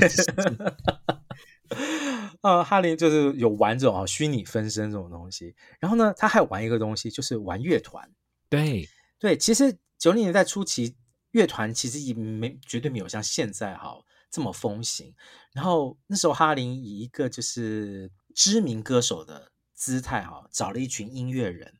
[2.41, 8.10] 呃，哈林就是有玩这种啊虚拟分身这种东西，然后呢，他还有玩一个东西，就是玩乐团。
[8.50, 10.95] 对对，其实九零年代初期，
[11.32, 13.95] 乐团其实也没绝对没有像现在哈
[14.30, 15.13] 这么风行。
[15.54, 18.12] 然后那时候哈林以一个就是。
[18.34, 21.74] 知名歌手的姿态哈，找了一群音乐人，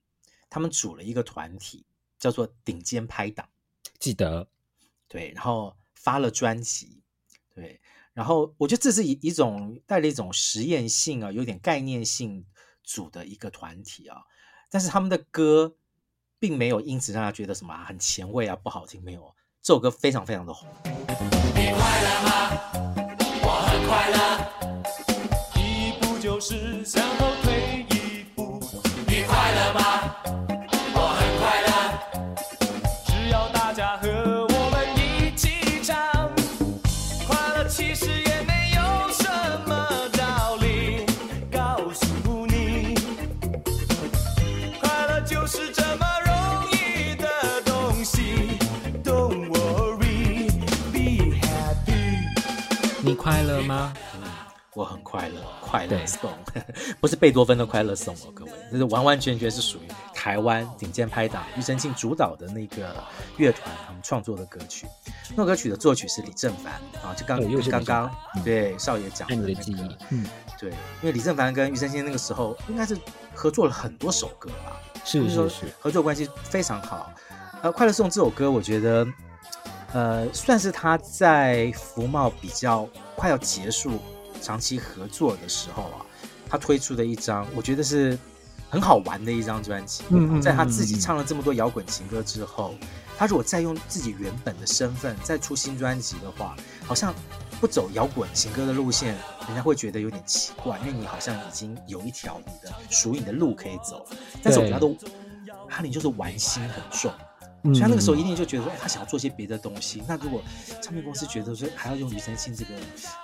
[0.52, 1.86] 他们组了一个团体，
[2.20, 3.50] 叫做顶尖拍档。
[3.98, 4.48] 记得，
[5.08, 7.02] 对，然后发了专辑，
[7.56, 7.82] 对，
[8.14, 12.46] 然后我觉得这是一一种带了一种实验性啊，有点概念性
[12.84, 14.22] 组的一个团体啊。
[14.70, 15.76] 但是他们的歌
[16.38, 20.68] 并没有因此让他觉得什么很前卫啊，不好听，没有，这首歌非常非常的红。
[20.86, 22.30] 你快乐吗？
[23.42, 24.18] 我很快乐。
[26.44, 27.86] 是向后退
[55.72, 56.30] 快乐，颂。
[57.00, 62.94] 不是贝多芬的快乐颂哦，各位，这是完完全全是属于台湾顶尖拍档庾澄庆主导的那个
[63.38, 64.86] 乐团他们创作的歌曲。
[65.34, 68.12] 那歌曲的作曲是李正凡啊，就刚刚刚
[68.44, 70.26] 对少爷讲的那个，嗯，
[70.60, 72.98] 对，因为李正凡跟庾澄庆那个时候应该是
[73.34, 77.10] 合作了很多首歌吧，是是是，合作关系非常好。
[77.62, 79.08] 呃，快乐颂这首歌，我觉得
[79.94, 83.98] 呃算是他在福茂比较快要结束。
[84.42, 86.06] 长期合作的时候啊，
[86.50, 88.18] 他推出的一张，我觉得是
[88.70, 90.04] 很好玩的一张专辑。
[90.10, 92.76] 嗯，在他自己唱了这么多摇滚情歌之后，
[93.18, 97.14] 他如果再用自己原本的身份再出新专辑的话，好像
[97.60, 99.16] 不走摇滚情歌的路线，
[99.48, 104.06] 人家会觉得有点奇怪，因为你好像已经有一条你的属于你的路可以走。
[104.42, 104.98] 但是我觉得都，
[105.70, 107.12] 哈林就是玩心很重。
[107.64, 110.02] 所以他那个时候一定就觉得说，他想要做些别的东西。
[110.08, 110.42] 那如果
[110.82, 112.72] 唱片公司觉得说还要用庾澄庆这个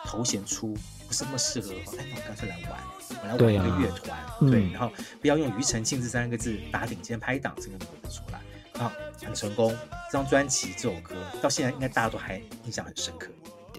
[0.05, 0.75] 头衔出
[1.07, 2.79] 不是那么适合的话，哎，那我干脆来玩，
[3.23, 8.39] 我来玩一个乐团，对，啊、对，然后不要用庾澄庆这三个字打顶尖拍档这个名字出来
[8.83, 8.93] 啊，
[9.25, 9.75] 很成功。
[10.11, 13.31] 这张专辑这首歌到现在应该大家都还印象很深刻。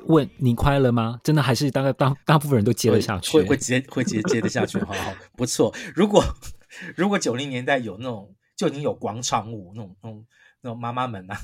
[0.07, 1.21] 问你快乐吗？
[1.23, 5.73] 真的还是大概大大部分人都接得下去，会会接会接接得下去，好好不错。
[5.95, 6.25] 如果
[6.97, 10.27] 如果九零年代有那种就已经有广场舞那种那种。
[10.61, 11.41] 那种妈妈们啊，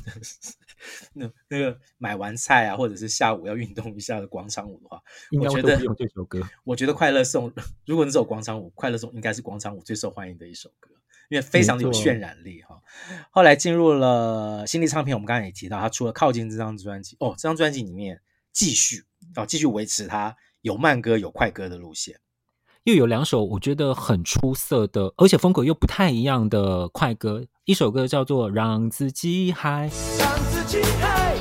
[1.15, 5.01] 那那个买完菜啊，或者是下午要运动一下的广场舞的话，
[5.41, 7.51] 我觉得这首歌，我觉得《快乐颂》
[7.87, 10.91] 如果你走广场舞，《快乐颂》应该是广场舞最受欢迎的一首歌，
[11.29, 12.81] 因为非常的有渲染力哈。
[13.31, 18.21] 后来进入了新力唱片，我们刚才也提到，他除了《靠近》这张专辑，哦，这张专辑里面
[18.53, 19.05] 继续
[19.37, 22.19] 哦，继续维持他有慢歌有快歌的路线。
[22.83, 29.89] 又有两首我觉得很出色的，而且风格又不太一样的快歌，一首歌叫做《让自己嗨》。
[30.19, 31.35] 让自己嗨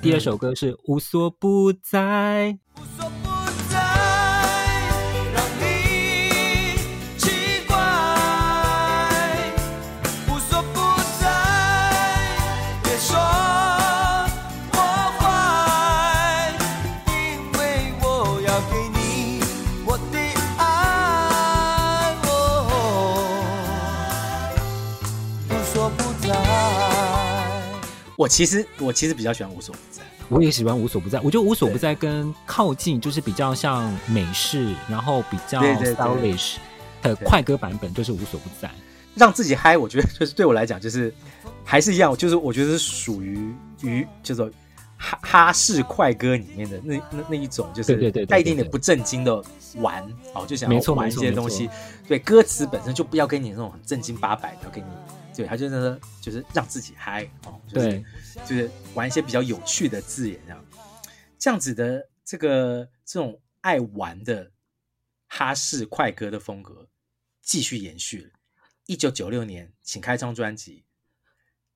[0.00, 2.63] 第二首歌是无所不在。
[28.16, 31.20] 我其实我其实比较喜欢无所不在，我也喜欢无所不在。
[31.20, 36.56] 我觉得无所不在跟靠近就是比较像美式，然后比较 stylish
[37.02, 38.70] 的快歌版本，就是无所不在。
[39.14, 41.12] 让自己嗨，我觉得就是对我来讲就是
[41.64, 44.50] 还是一样，就是我觉得是属于于叫做
[44.96, 47.94] 哈哈式快歌里面的那那那一种，就是
[48.26, 49.42] 带一点点不正经的
[49.76, 51.70] 玩哦，就想要玩一些东西。
[52.08, 54.86] 对，歌词本身就不要给你那种很正经八百的，要给你。
[55.34, 58.04] 对，他就是就是让自己嗨哦，就是对
[58.46, 60.64] 就是玩一些比较有趣的字眼这样，
[61.38, 64.52] 这样子的这个这种爱玩的
[65.26, 66.88] 哈式快歌的风格
[67.42, 68.30] 继续延续了。
[68.86, 70.84] 一九九六年，请开张专辑，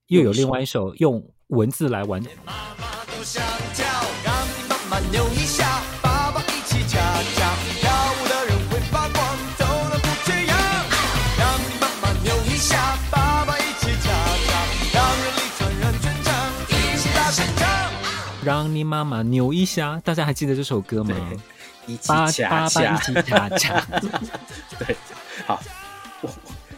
[0.07, 2.23] 又有另外一首用文字来完。
[5.11, 5.47] 让你
[18.84, 21.14] 妈妈扭一下，大家还记得这首歌吗？
[21.87, 23.80] 一起恰恰，一起恰恰。
[24.78, 24.96] 对，
[25.46, 25.62] 好，
[26.20, 26.30] 我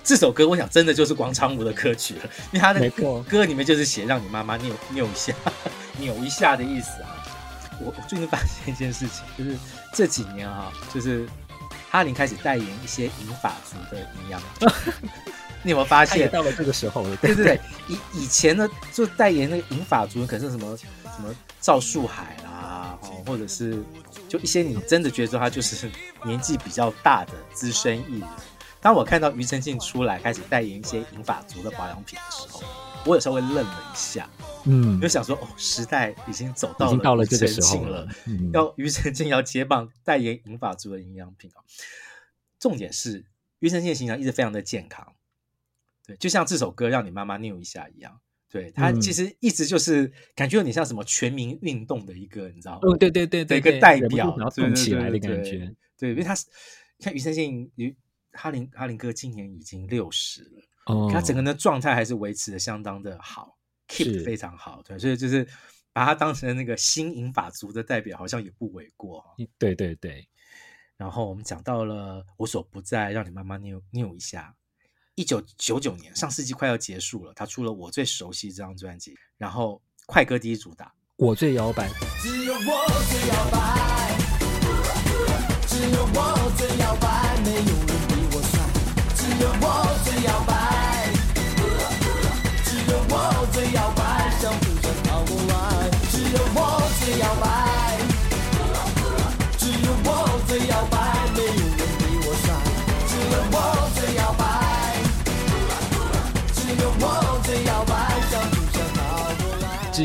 [0.04, 5.32] 这首歌我想真的就是广场舞的歌曲了，因为他的歌里面就是写让你妈妈扭扭一下，
[5.98, 7.10] 扭一下的意思啊。
[7.80, 9.58] 我我最近发现一件事情，就是
[9.92, 11.26] 这几年啊，就是
[11.90, 14.40] 哈林开始代言一些银发族的营养。
[15.62, 17.16] 你有没有发现到了这个时候了？
[17.16, 23.82] 对对对，以以前呢，就代言那个银发族，可能是什么什么赵树海啦，哦，或者是
[24.28, 25.90] 就一些你真的觉得说他就是
[26.24, 28.28] 年纪比较大的资深艺人。
[28.80, 32.62] 当我看到庾澄庆出来开始代言一些银发族的保养品的时候，
[33.04, 34.26] 我有稍微愣了一下，
[34.64, 41.60] 嗯，就想说哦，时代已经走到了，这个时候了，嗯、要庾澄庆要接棒代言银发族的营养品啊。
[42.58, 43.26] 重点是
[43.58, 45.12] 庾澄庆的形象一直非常的健康。
[46.16, 48.20] 就像这首歌让你妈妈扭一下一样，
[48.50, 52.80] 对，他其实一直就是感觉有点像什么全民运动的一个，你知道吗？
[52.82, 55.72] 嗯，对对对对，一个代表，动起来的感觉。
[55.96, 56.46] 对，因为他是
[56.98, 57.94] 看庾澄庆，庾
[58.32, 63.56] 哈林哈林哥今年已经六十了，哦，他整个人的状态还是维持的相当的好
[63.88, 65.46] ，keep 非常好，对，所以就是
[65.92, 69.24] 把他当成那个新银法族的代表，好像也不为过。
[69.58, 70.28] 对对对，
[70.96, 74.56] 然后我们讲到了无所不在，让你妈妈扭扭一下。
[75.20, 81.90] 一九九九年，上世纪快要结束了，他出了我最熟悉这张专辑，然后快歌第一主打，我最摇摆。
[82.22, 82.58] 只有我
[83.10, 84.16] 最摇摆，
[85.66, 88.64] 只有我最摇摆，没有人比我帅。
[89.14, 89.64] 只有我
[90.06, 90.59] 最摇摆，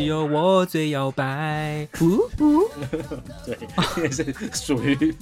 [0.05, 2.69] 有我最摇摆，呜呜，
[3.45, 3.57] 对，
[4.03, 5.15] 也是属于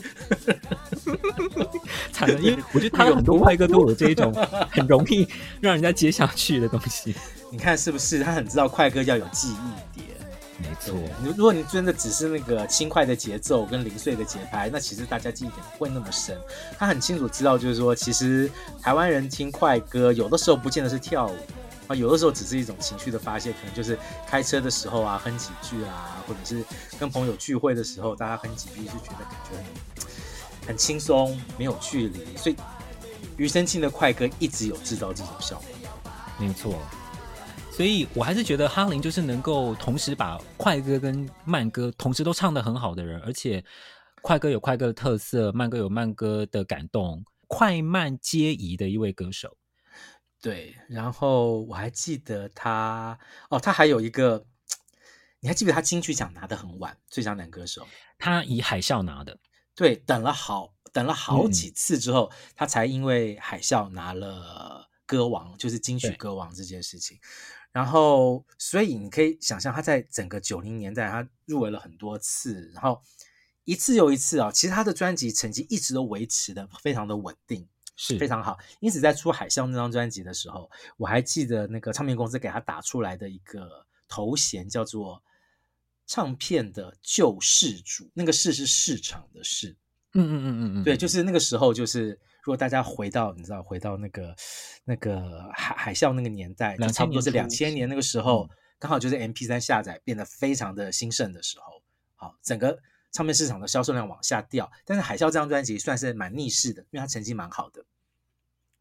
[2.12, 4.34] 惨了，因为我觉得他有很多快歌都有这一种
[4.72, 5.28] 很容易
[5.60, 7.16] 让人家接下去的东西。
[7.52, 8.24] 你看是不是？
[8.24, 10.08] 他很知道快歌要有记忆点，
[10.60, 10.96] 没错。
[11.22, 16.36] 你如果你真的只是那个轻快的节奏跟零碎的节拍，那其实大家记忆点不会那么深。
[16.78, 18.50] 他很清楚知道，就是说，其实
[18.82, 21.38] 台湾人听快歌，有的时候不见得是跳舞。
[21.88, 26.64] 啊，有的时候只是一种情绪的发泄，可能就是开车的时候啊，哼几句啊，或者是
[26.98, 32.38] 跟朋友聚会的时候，大家哼几句，就觉得感觉很很轻松，没有距离。
[32.38, 32.56] 所以，
[33.38, 35.66] 庾澄庆的快歌一直有制造这种效果。
[36.40, 36.80] 没错，
[37.72, 43.64] 所以我还是觉得哈林就是能够同时把快歌跟慢歌同时都唱得很好的人，而且
[44.22, 49.58] 快歌有快歌的特色，慢歌有慢歌的感动，快慢皆宜的一位歌手。
[50.44, 53.18] 对，然后我还记得他
[53.50, 54.46] 哦，他还有一个，
[55.40, 59.40] 你还记得他金曲奖拿的很晚，最佳男歌手，他以海啸拿的，
[59.74, 67.18] 对，等了好等了好几次之后，嗯、他才因为海啸拿了歌王，就是金曲歌王这件事情。
[67.72, 73.02] 然后，所以你可以想象他在整个九零年代，他入围了很多次，然后
[73.64, 77.66] 一次又一次啊、哦，其实他的专辑成绩一直都维持的非常的稳定。
[77.96, 85.22] 是非常好，因此在出《海啸》那张专辑的时候，我还记得那个唱片公司给他打出来的一个头衔叫做
[86.08, 89.76] “唱片的救世主”，那个“世”是市场的“市”。
[90.16, 92.10] 嗯嗯嗯嗯嗯，对，就是那个时候，就是
[92.44, 94.36] 如果大家回到你知道，回到那个
[94.84, 101.82] 那个海海啸那个年代，就差不多是两千年那个时候，刚好就是 M P 三下载变得非常的兴盛的时候，
[102.16, 102.80] 好，整个。
[103.14, 107.86] 唱片市场的销售量往下掉，但是《海啸》这张专辑算是蛮逆势的，因为它成绩蛮好的。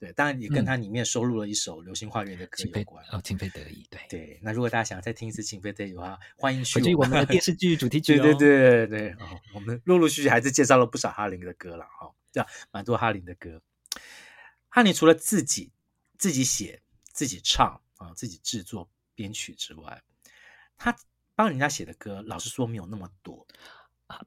[0.01, 3.05] 对，当然也跟它里面收录了一首《流星花园》的歌有关。
[3.13, 3.87] 哦，情非得已。
[3.89, 8.23] 对对，那如果大家想要再听一次《情非得已》的话，欢迎去我，我们的 电视剧主题曲、哦。
[8.23, 13.63] 对对对对，哦，我们陆陆续续还是介绍了不少哈林的歌了哈，对、哦，蛮多哈林的歌。
[14.71, 15.71] 哈林除了自己
[16.19, 20.03] 自己写、自己唱啊、哦、自己制作编曲之外，
[20.77, 20.97] 他
[21.37, 23.47] 帮人家写的歌，老实说没有那么多。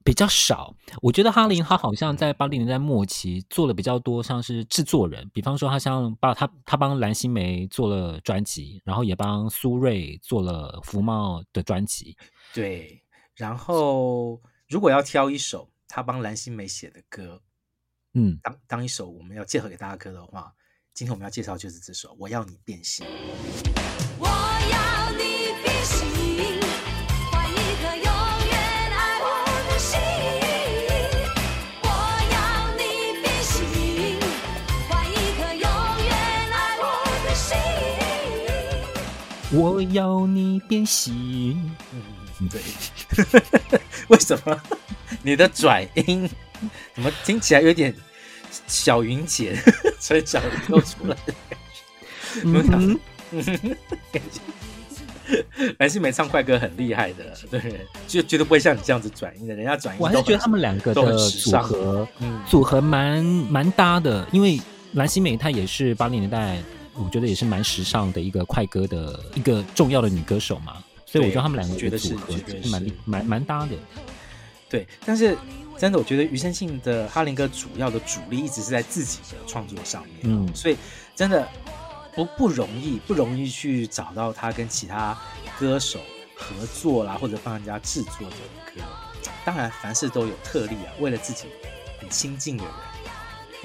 [0.03, 12.17] 比较少，我觉得哈林他好像在八零年代末期做了比较多，像是制作人，比方说他像把他他帮蓝心湄做了专辑，然后也帮苏芮做了福茂的专辑。
[12.53, 13.01] 对，
[13.35, 17.41] 然后如果要挑一首他帮蓝心湄写的歌，
[18.13, 20.53] 嗯，当当一首我们要介绍给大家歌的话，
[20.93, 23.05] 今天我们要介绍就是这首《我要你变心》。
[24.17, 25.04] 我要
[39.55, 41.73] 我要你变形。
[41.93, 42.61] 嗯，对。
[44.09, 44.61] 为什么
[45.23, 46.29] 你的转音
[46.93, 47.93] 怎么听起来有点
[48.67, 49.57] 小云姐，
[49.99, 52.43] 所以小云又出来的感觉？
[52.43, 52.99] 嗯
[53.31, 53.77] 嗯，
[54.11, 60.01] 感觉蓝心湄唱快歌很厉害的，对，就绝对不会像你这样子转音的，人家转音。
[60.01, 64.59] 我还是觉得他们两个的组合，嗯，组合蛮蛮搭的，因为
[64.93, 66.61] 蓝心湄她也是八零年代，
[66.95, 70.83] 我觉得也是蛮时尚的一个快歌的一个重要的女歌手嘛。
[71.05, 72.41] 所以我觉得他们两个觉得是蛮
[72.71, 73.75] 蛮蛮蛮搭的，
[74.67, 74.85] 对。
[75.05, 75.37] 但是
[75.77, 80.75] 真的，我觉得余生信的哈林哥主要的主力一直是在自己的创作上面，嗯，所以
[81.15, 81.47] 真的
[82.13, 85.17] 不不容易，不容易去找到他跟其他
[85.59, 85.99] 歌手
[86.35, 88.35] 合作啦，或者帮人家制作的
[88.65, 88.81] 歌。
[89.45, 90.91] 当然，凡事都有特例啊。
[90.99, 91.45] 为了自己
[91.99, 92.73] 很亲近的人，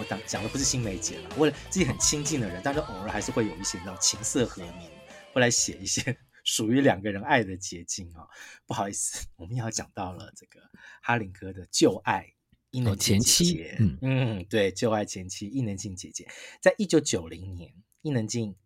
[0.01, 4.91] 我讲讲的不是新梅姐了，为了自己很亲近的人，但是偶尔还是会有一些那种情色和鸣，
[5.35, 6.17] 会来写一些。
[6.43, 8.29] 属于两个人爱的结晶啊、哦！
[8.67, 10.59] 不好意思，我们要讲到了这个
[11.03, 12.33] 哈林哥的旧爱
[12.71, 13.77] 伊能静姐姐、哦、前妻。
[13.79, 16.27] 嗯嗯，对，旧爱前妻伊能静姐姐，
[16.63, 17.71] 在一九九零年，
[18.01, 18.57] 伊能静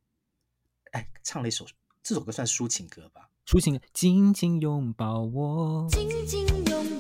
[0.93, 1.67] 哎唱了一首
[2.01, 3.29] 这首歌，算抒情歌吧？
[3.45, 6.94] 抒情，紧紧拥抱我，紧紧拥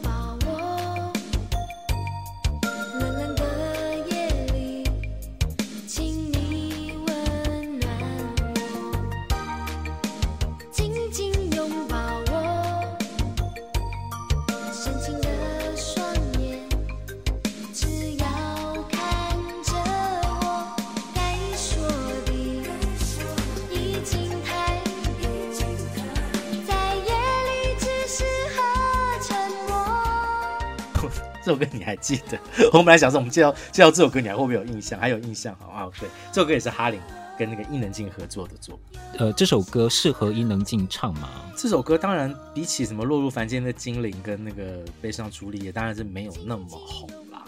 [31.45, 32.39] 这首歌你还记得？
[32.73, 34.99] 我本来想说，我们介绍介绍这首歌，你还会不会有印象？
[34.99, 35.55] 还有印象？
[35.61, 36.99] 好啊，对，这首歌也是哈林
[37.39, 38.99] 跟那个伊能静合作的作品。
[39.19, 41.29] 呃，这首歌适合伊能静唱吗？
[41.55, 47.45] 这首歌当然比起什么落入凡间的精灵跟那个悲伤朱丽叶，当然是没有那么红啦。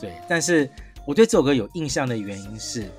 [0.00, 0.68] 对，但是
[1.06, 2.90] 我对这首歌有印象的原因是，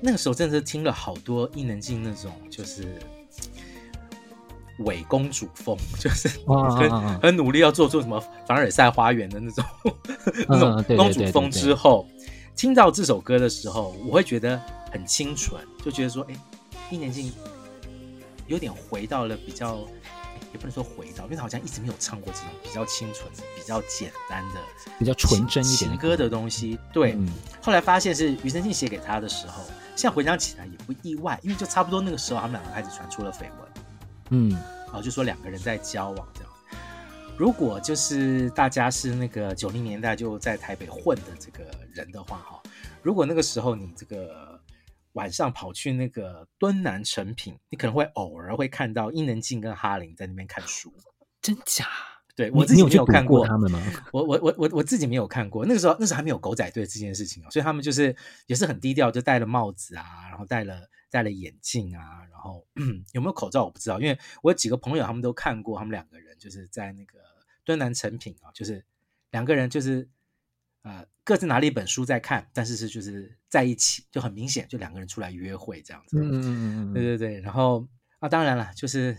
[0.00, 2.96] 那个时候真的是听了好多伊能静那种就是。
[4.80, 9.64] 伪公主风， 就是很很努力要做出什么凡尔赛花园的那种
[10.48, 12.06] 那种公主风之后，
[12.56, 14.60] 听到这首歌的时候，我会觉得
[14.92, 16.34] 很清纯，就觉得说，哎，
[16.90, 17.32] 伊能静
[18.46, 19.78] 有点回到了比较，
[20.52, 24.60] 也不能说回到，因为他好像一直没有唱过这种比较清纯、比较简单的、
[24.98, 26.78] 比较纯真一点情歌的东西。
[26.92, 27.28] 对，嗯、
[27.60, 29.62] 后来发现是庾澄庆写给他的时候，
[29.94, 33.67] 现在回想起来也不意外，因为就差不多那个时候，他们两个开始传出了绯闻。
[34.30, 34.56] 嗯，
[34.92, 36.52] 哦，就说两个人在交往这样。
[37.36, 42.60] 如果就是大家是那个九零年代就在台北混的这个人的话，哈，
[43.00, 44.60] 如果那个时候你这个
[45.12, 50.92] 晚上跑去那个敦南诚品，你可能会偶尔会看到伊能静跟哈林在那边看书。
[51.40, 51.86] 真假？
[52.34, 53.80] 对，我自己没有看过，过他们吗？
[54.12, 55.64] 我我我我我自己没有看过。
[55.64, 58.14] 那个时候那时候还没有狗仔队这件事情哦，所以他们就是
[58.46, 60.88] 也是很低调，就戴了帽子啊，然后戴了。
[61.10, 62.66] 戴了眼镜啊，然后
[63.12, 67.18] 有没有口罩我不知道，因为我有几个朋友他们都看过，他们两个人就是在那个
[67.64, 68.84] 敦南成品啊，就是
[69.30, 70.08] 两个人就是
[70.82, 76.18] 呃各自拿了一本书在看，但是是就是在一起，就很明显就两个人出来约会这样子。
[76.18, 77.40] 嗯嗯嗯，对对对。
[77.40, 77.86] 然后
[78.18, 79.16] 啊，当然了，就是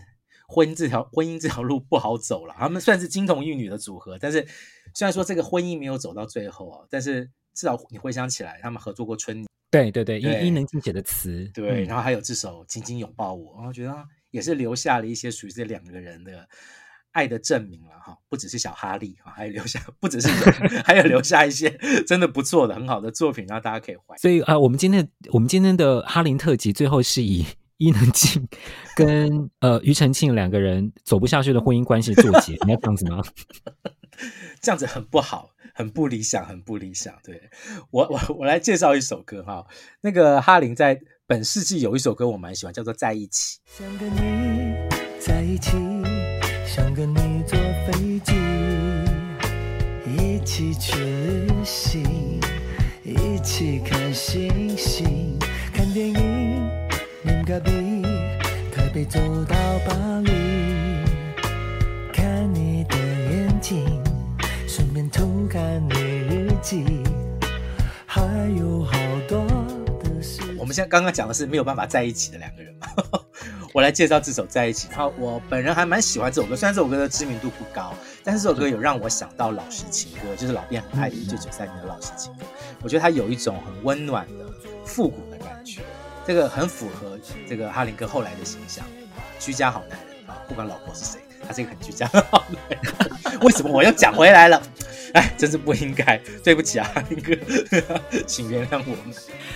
[0.48, 4.46] 婚姻这条婚姻这条路不好走了，他们算是金童玉女的组合，但是
[4.94, 9.44] 虽然说这个婚姻没有走到最后啊，但是至少你回想起来，他们合作过春。
[9.70, 13.94] 对对对，伊伊能静写的词，对，然后还有这首《紧紧拥抱我》，然后觉得
[14.30, 16.48] 也是留下了一些属于这两个人的
[17.12, 20.28] 爱的证明了哈，不只是小哈利哈，还有留下，不只是
[20.84, 21.70] 还有留下一些
[22.06, 24.16] 真的不错的、很好的作品，让大家可以怀。
[24.16, 27.46] 所以啊、呃，我们今天我们今天的哈林特辑最后是以
[27.78, 28.46] 伊能静
[28.96, 33.22] 跟呃庾澄庆两个人走不下去的婚姻关系作结，你要这样子吗？
[34.60, 35.50] 这样子很不好。
[35.72, 37.14] 很不理想，很不理想。
[37.22, 37.48] 对，
[37.90, 39.64] 我，我我来介绍一首歌哈。
[40.02, 43.58] 那个哈林在本世纪有一首歌我蛮喜欢，叫做《在一起》。
[43.78, 44.74] 想跟你
[45.18, 45.70] 在一起，
[46.66, 47.56] 想跟你坐
[47.86, 48.34] 飞机，
[50.04, 52.40] 一起去旅行，
[53.04, 55.38] 一起看星星，
[55.72, 56.68] 看电影，
[57.24, 58.02] 饮咖啡，
[58.70, 59.54] 台北走到
[59.86, 60.30] 巴黎，
[63.60, 63.84] 情
[64.66, 66.82] 顺便偷看你日记
[68.06, 68.22] 还
[68.58, 68.92] 有好
[69.28, 69.44] 多
[70.02, 72.74] 的事我们现在刚刚讲的是没有办法在一起的两个人。
[73.72, 77.94] 我来介绍这首在一起然后我本人还蛮喜欢这首歌虽然这首歌的知名度不高
[78.24, 82.44] 但是这首歌有让我想到老实情歌就是老编很爱一九九三年的老实情歌。
[82.82, 84.50] 我觉得他有一种很温暖的
[84.86, 85.82] 复古的感觉
[86.26, 88.84] 这个很符合这个哈林哥后来的形象。
[89.38, 91.29] 居家好男人啊不管老婆是谁。
[91.46, 94.62] 他是一个很居家的好男人， 为什么我又讲回来了？
[95.14, 97.34] 哎，真是不应该，对不起啊，哈林哥，
[98.26, 99.14] 请原谅我们。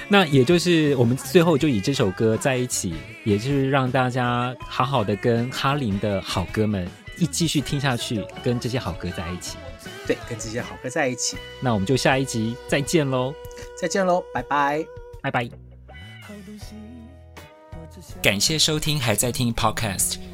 [0.08, 9.56] 那也就是我们最后就以这首歌在一起，也就是让大家好好的跟哈林的好哥们一继续听下去，跟这些好歌在一起。
[10.06, 11.36] 对，跟这些好歌在一起。
[11.60, 13.32] 那我们就下一集再见喽，
[13.80, 14.84] 再见喽，拜拜，
[15.22, 15.48] 拜拜。
[18.20, 20.33] 感谢收听，还在听 Podcast。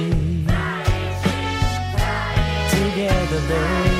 [3.31, 3.90] the day.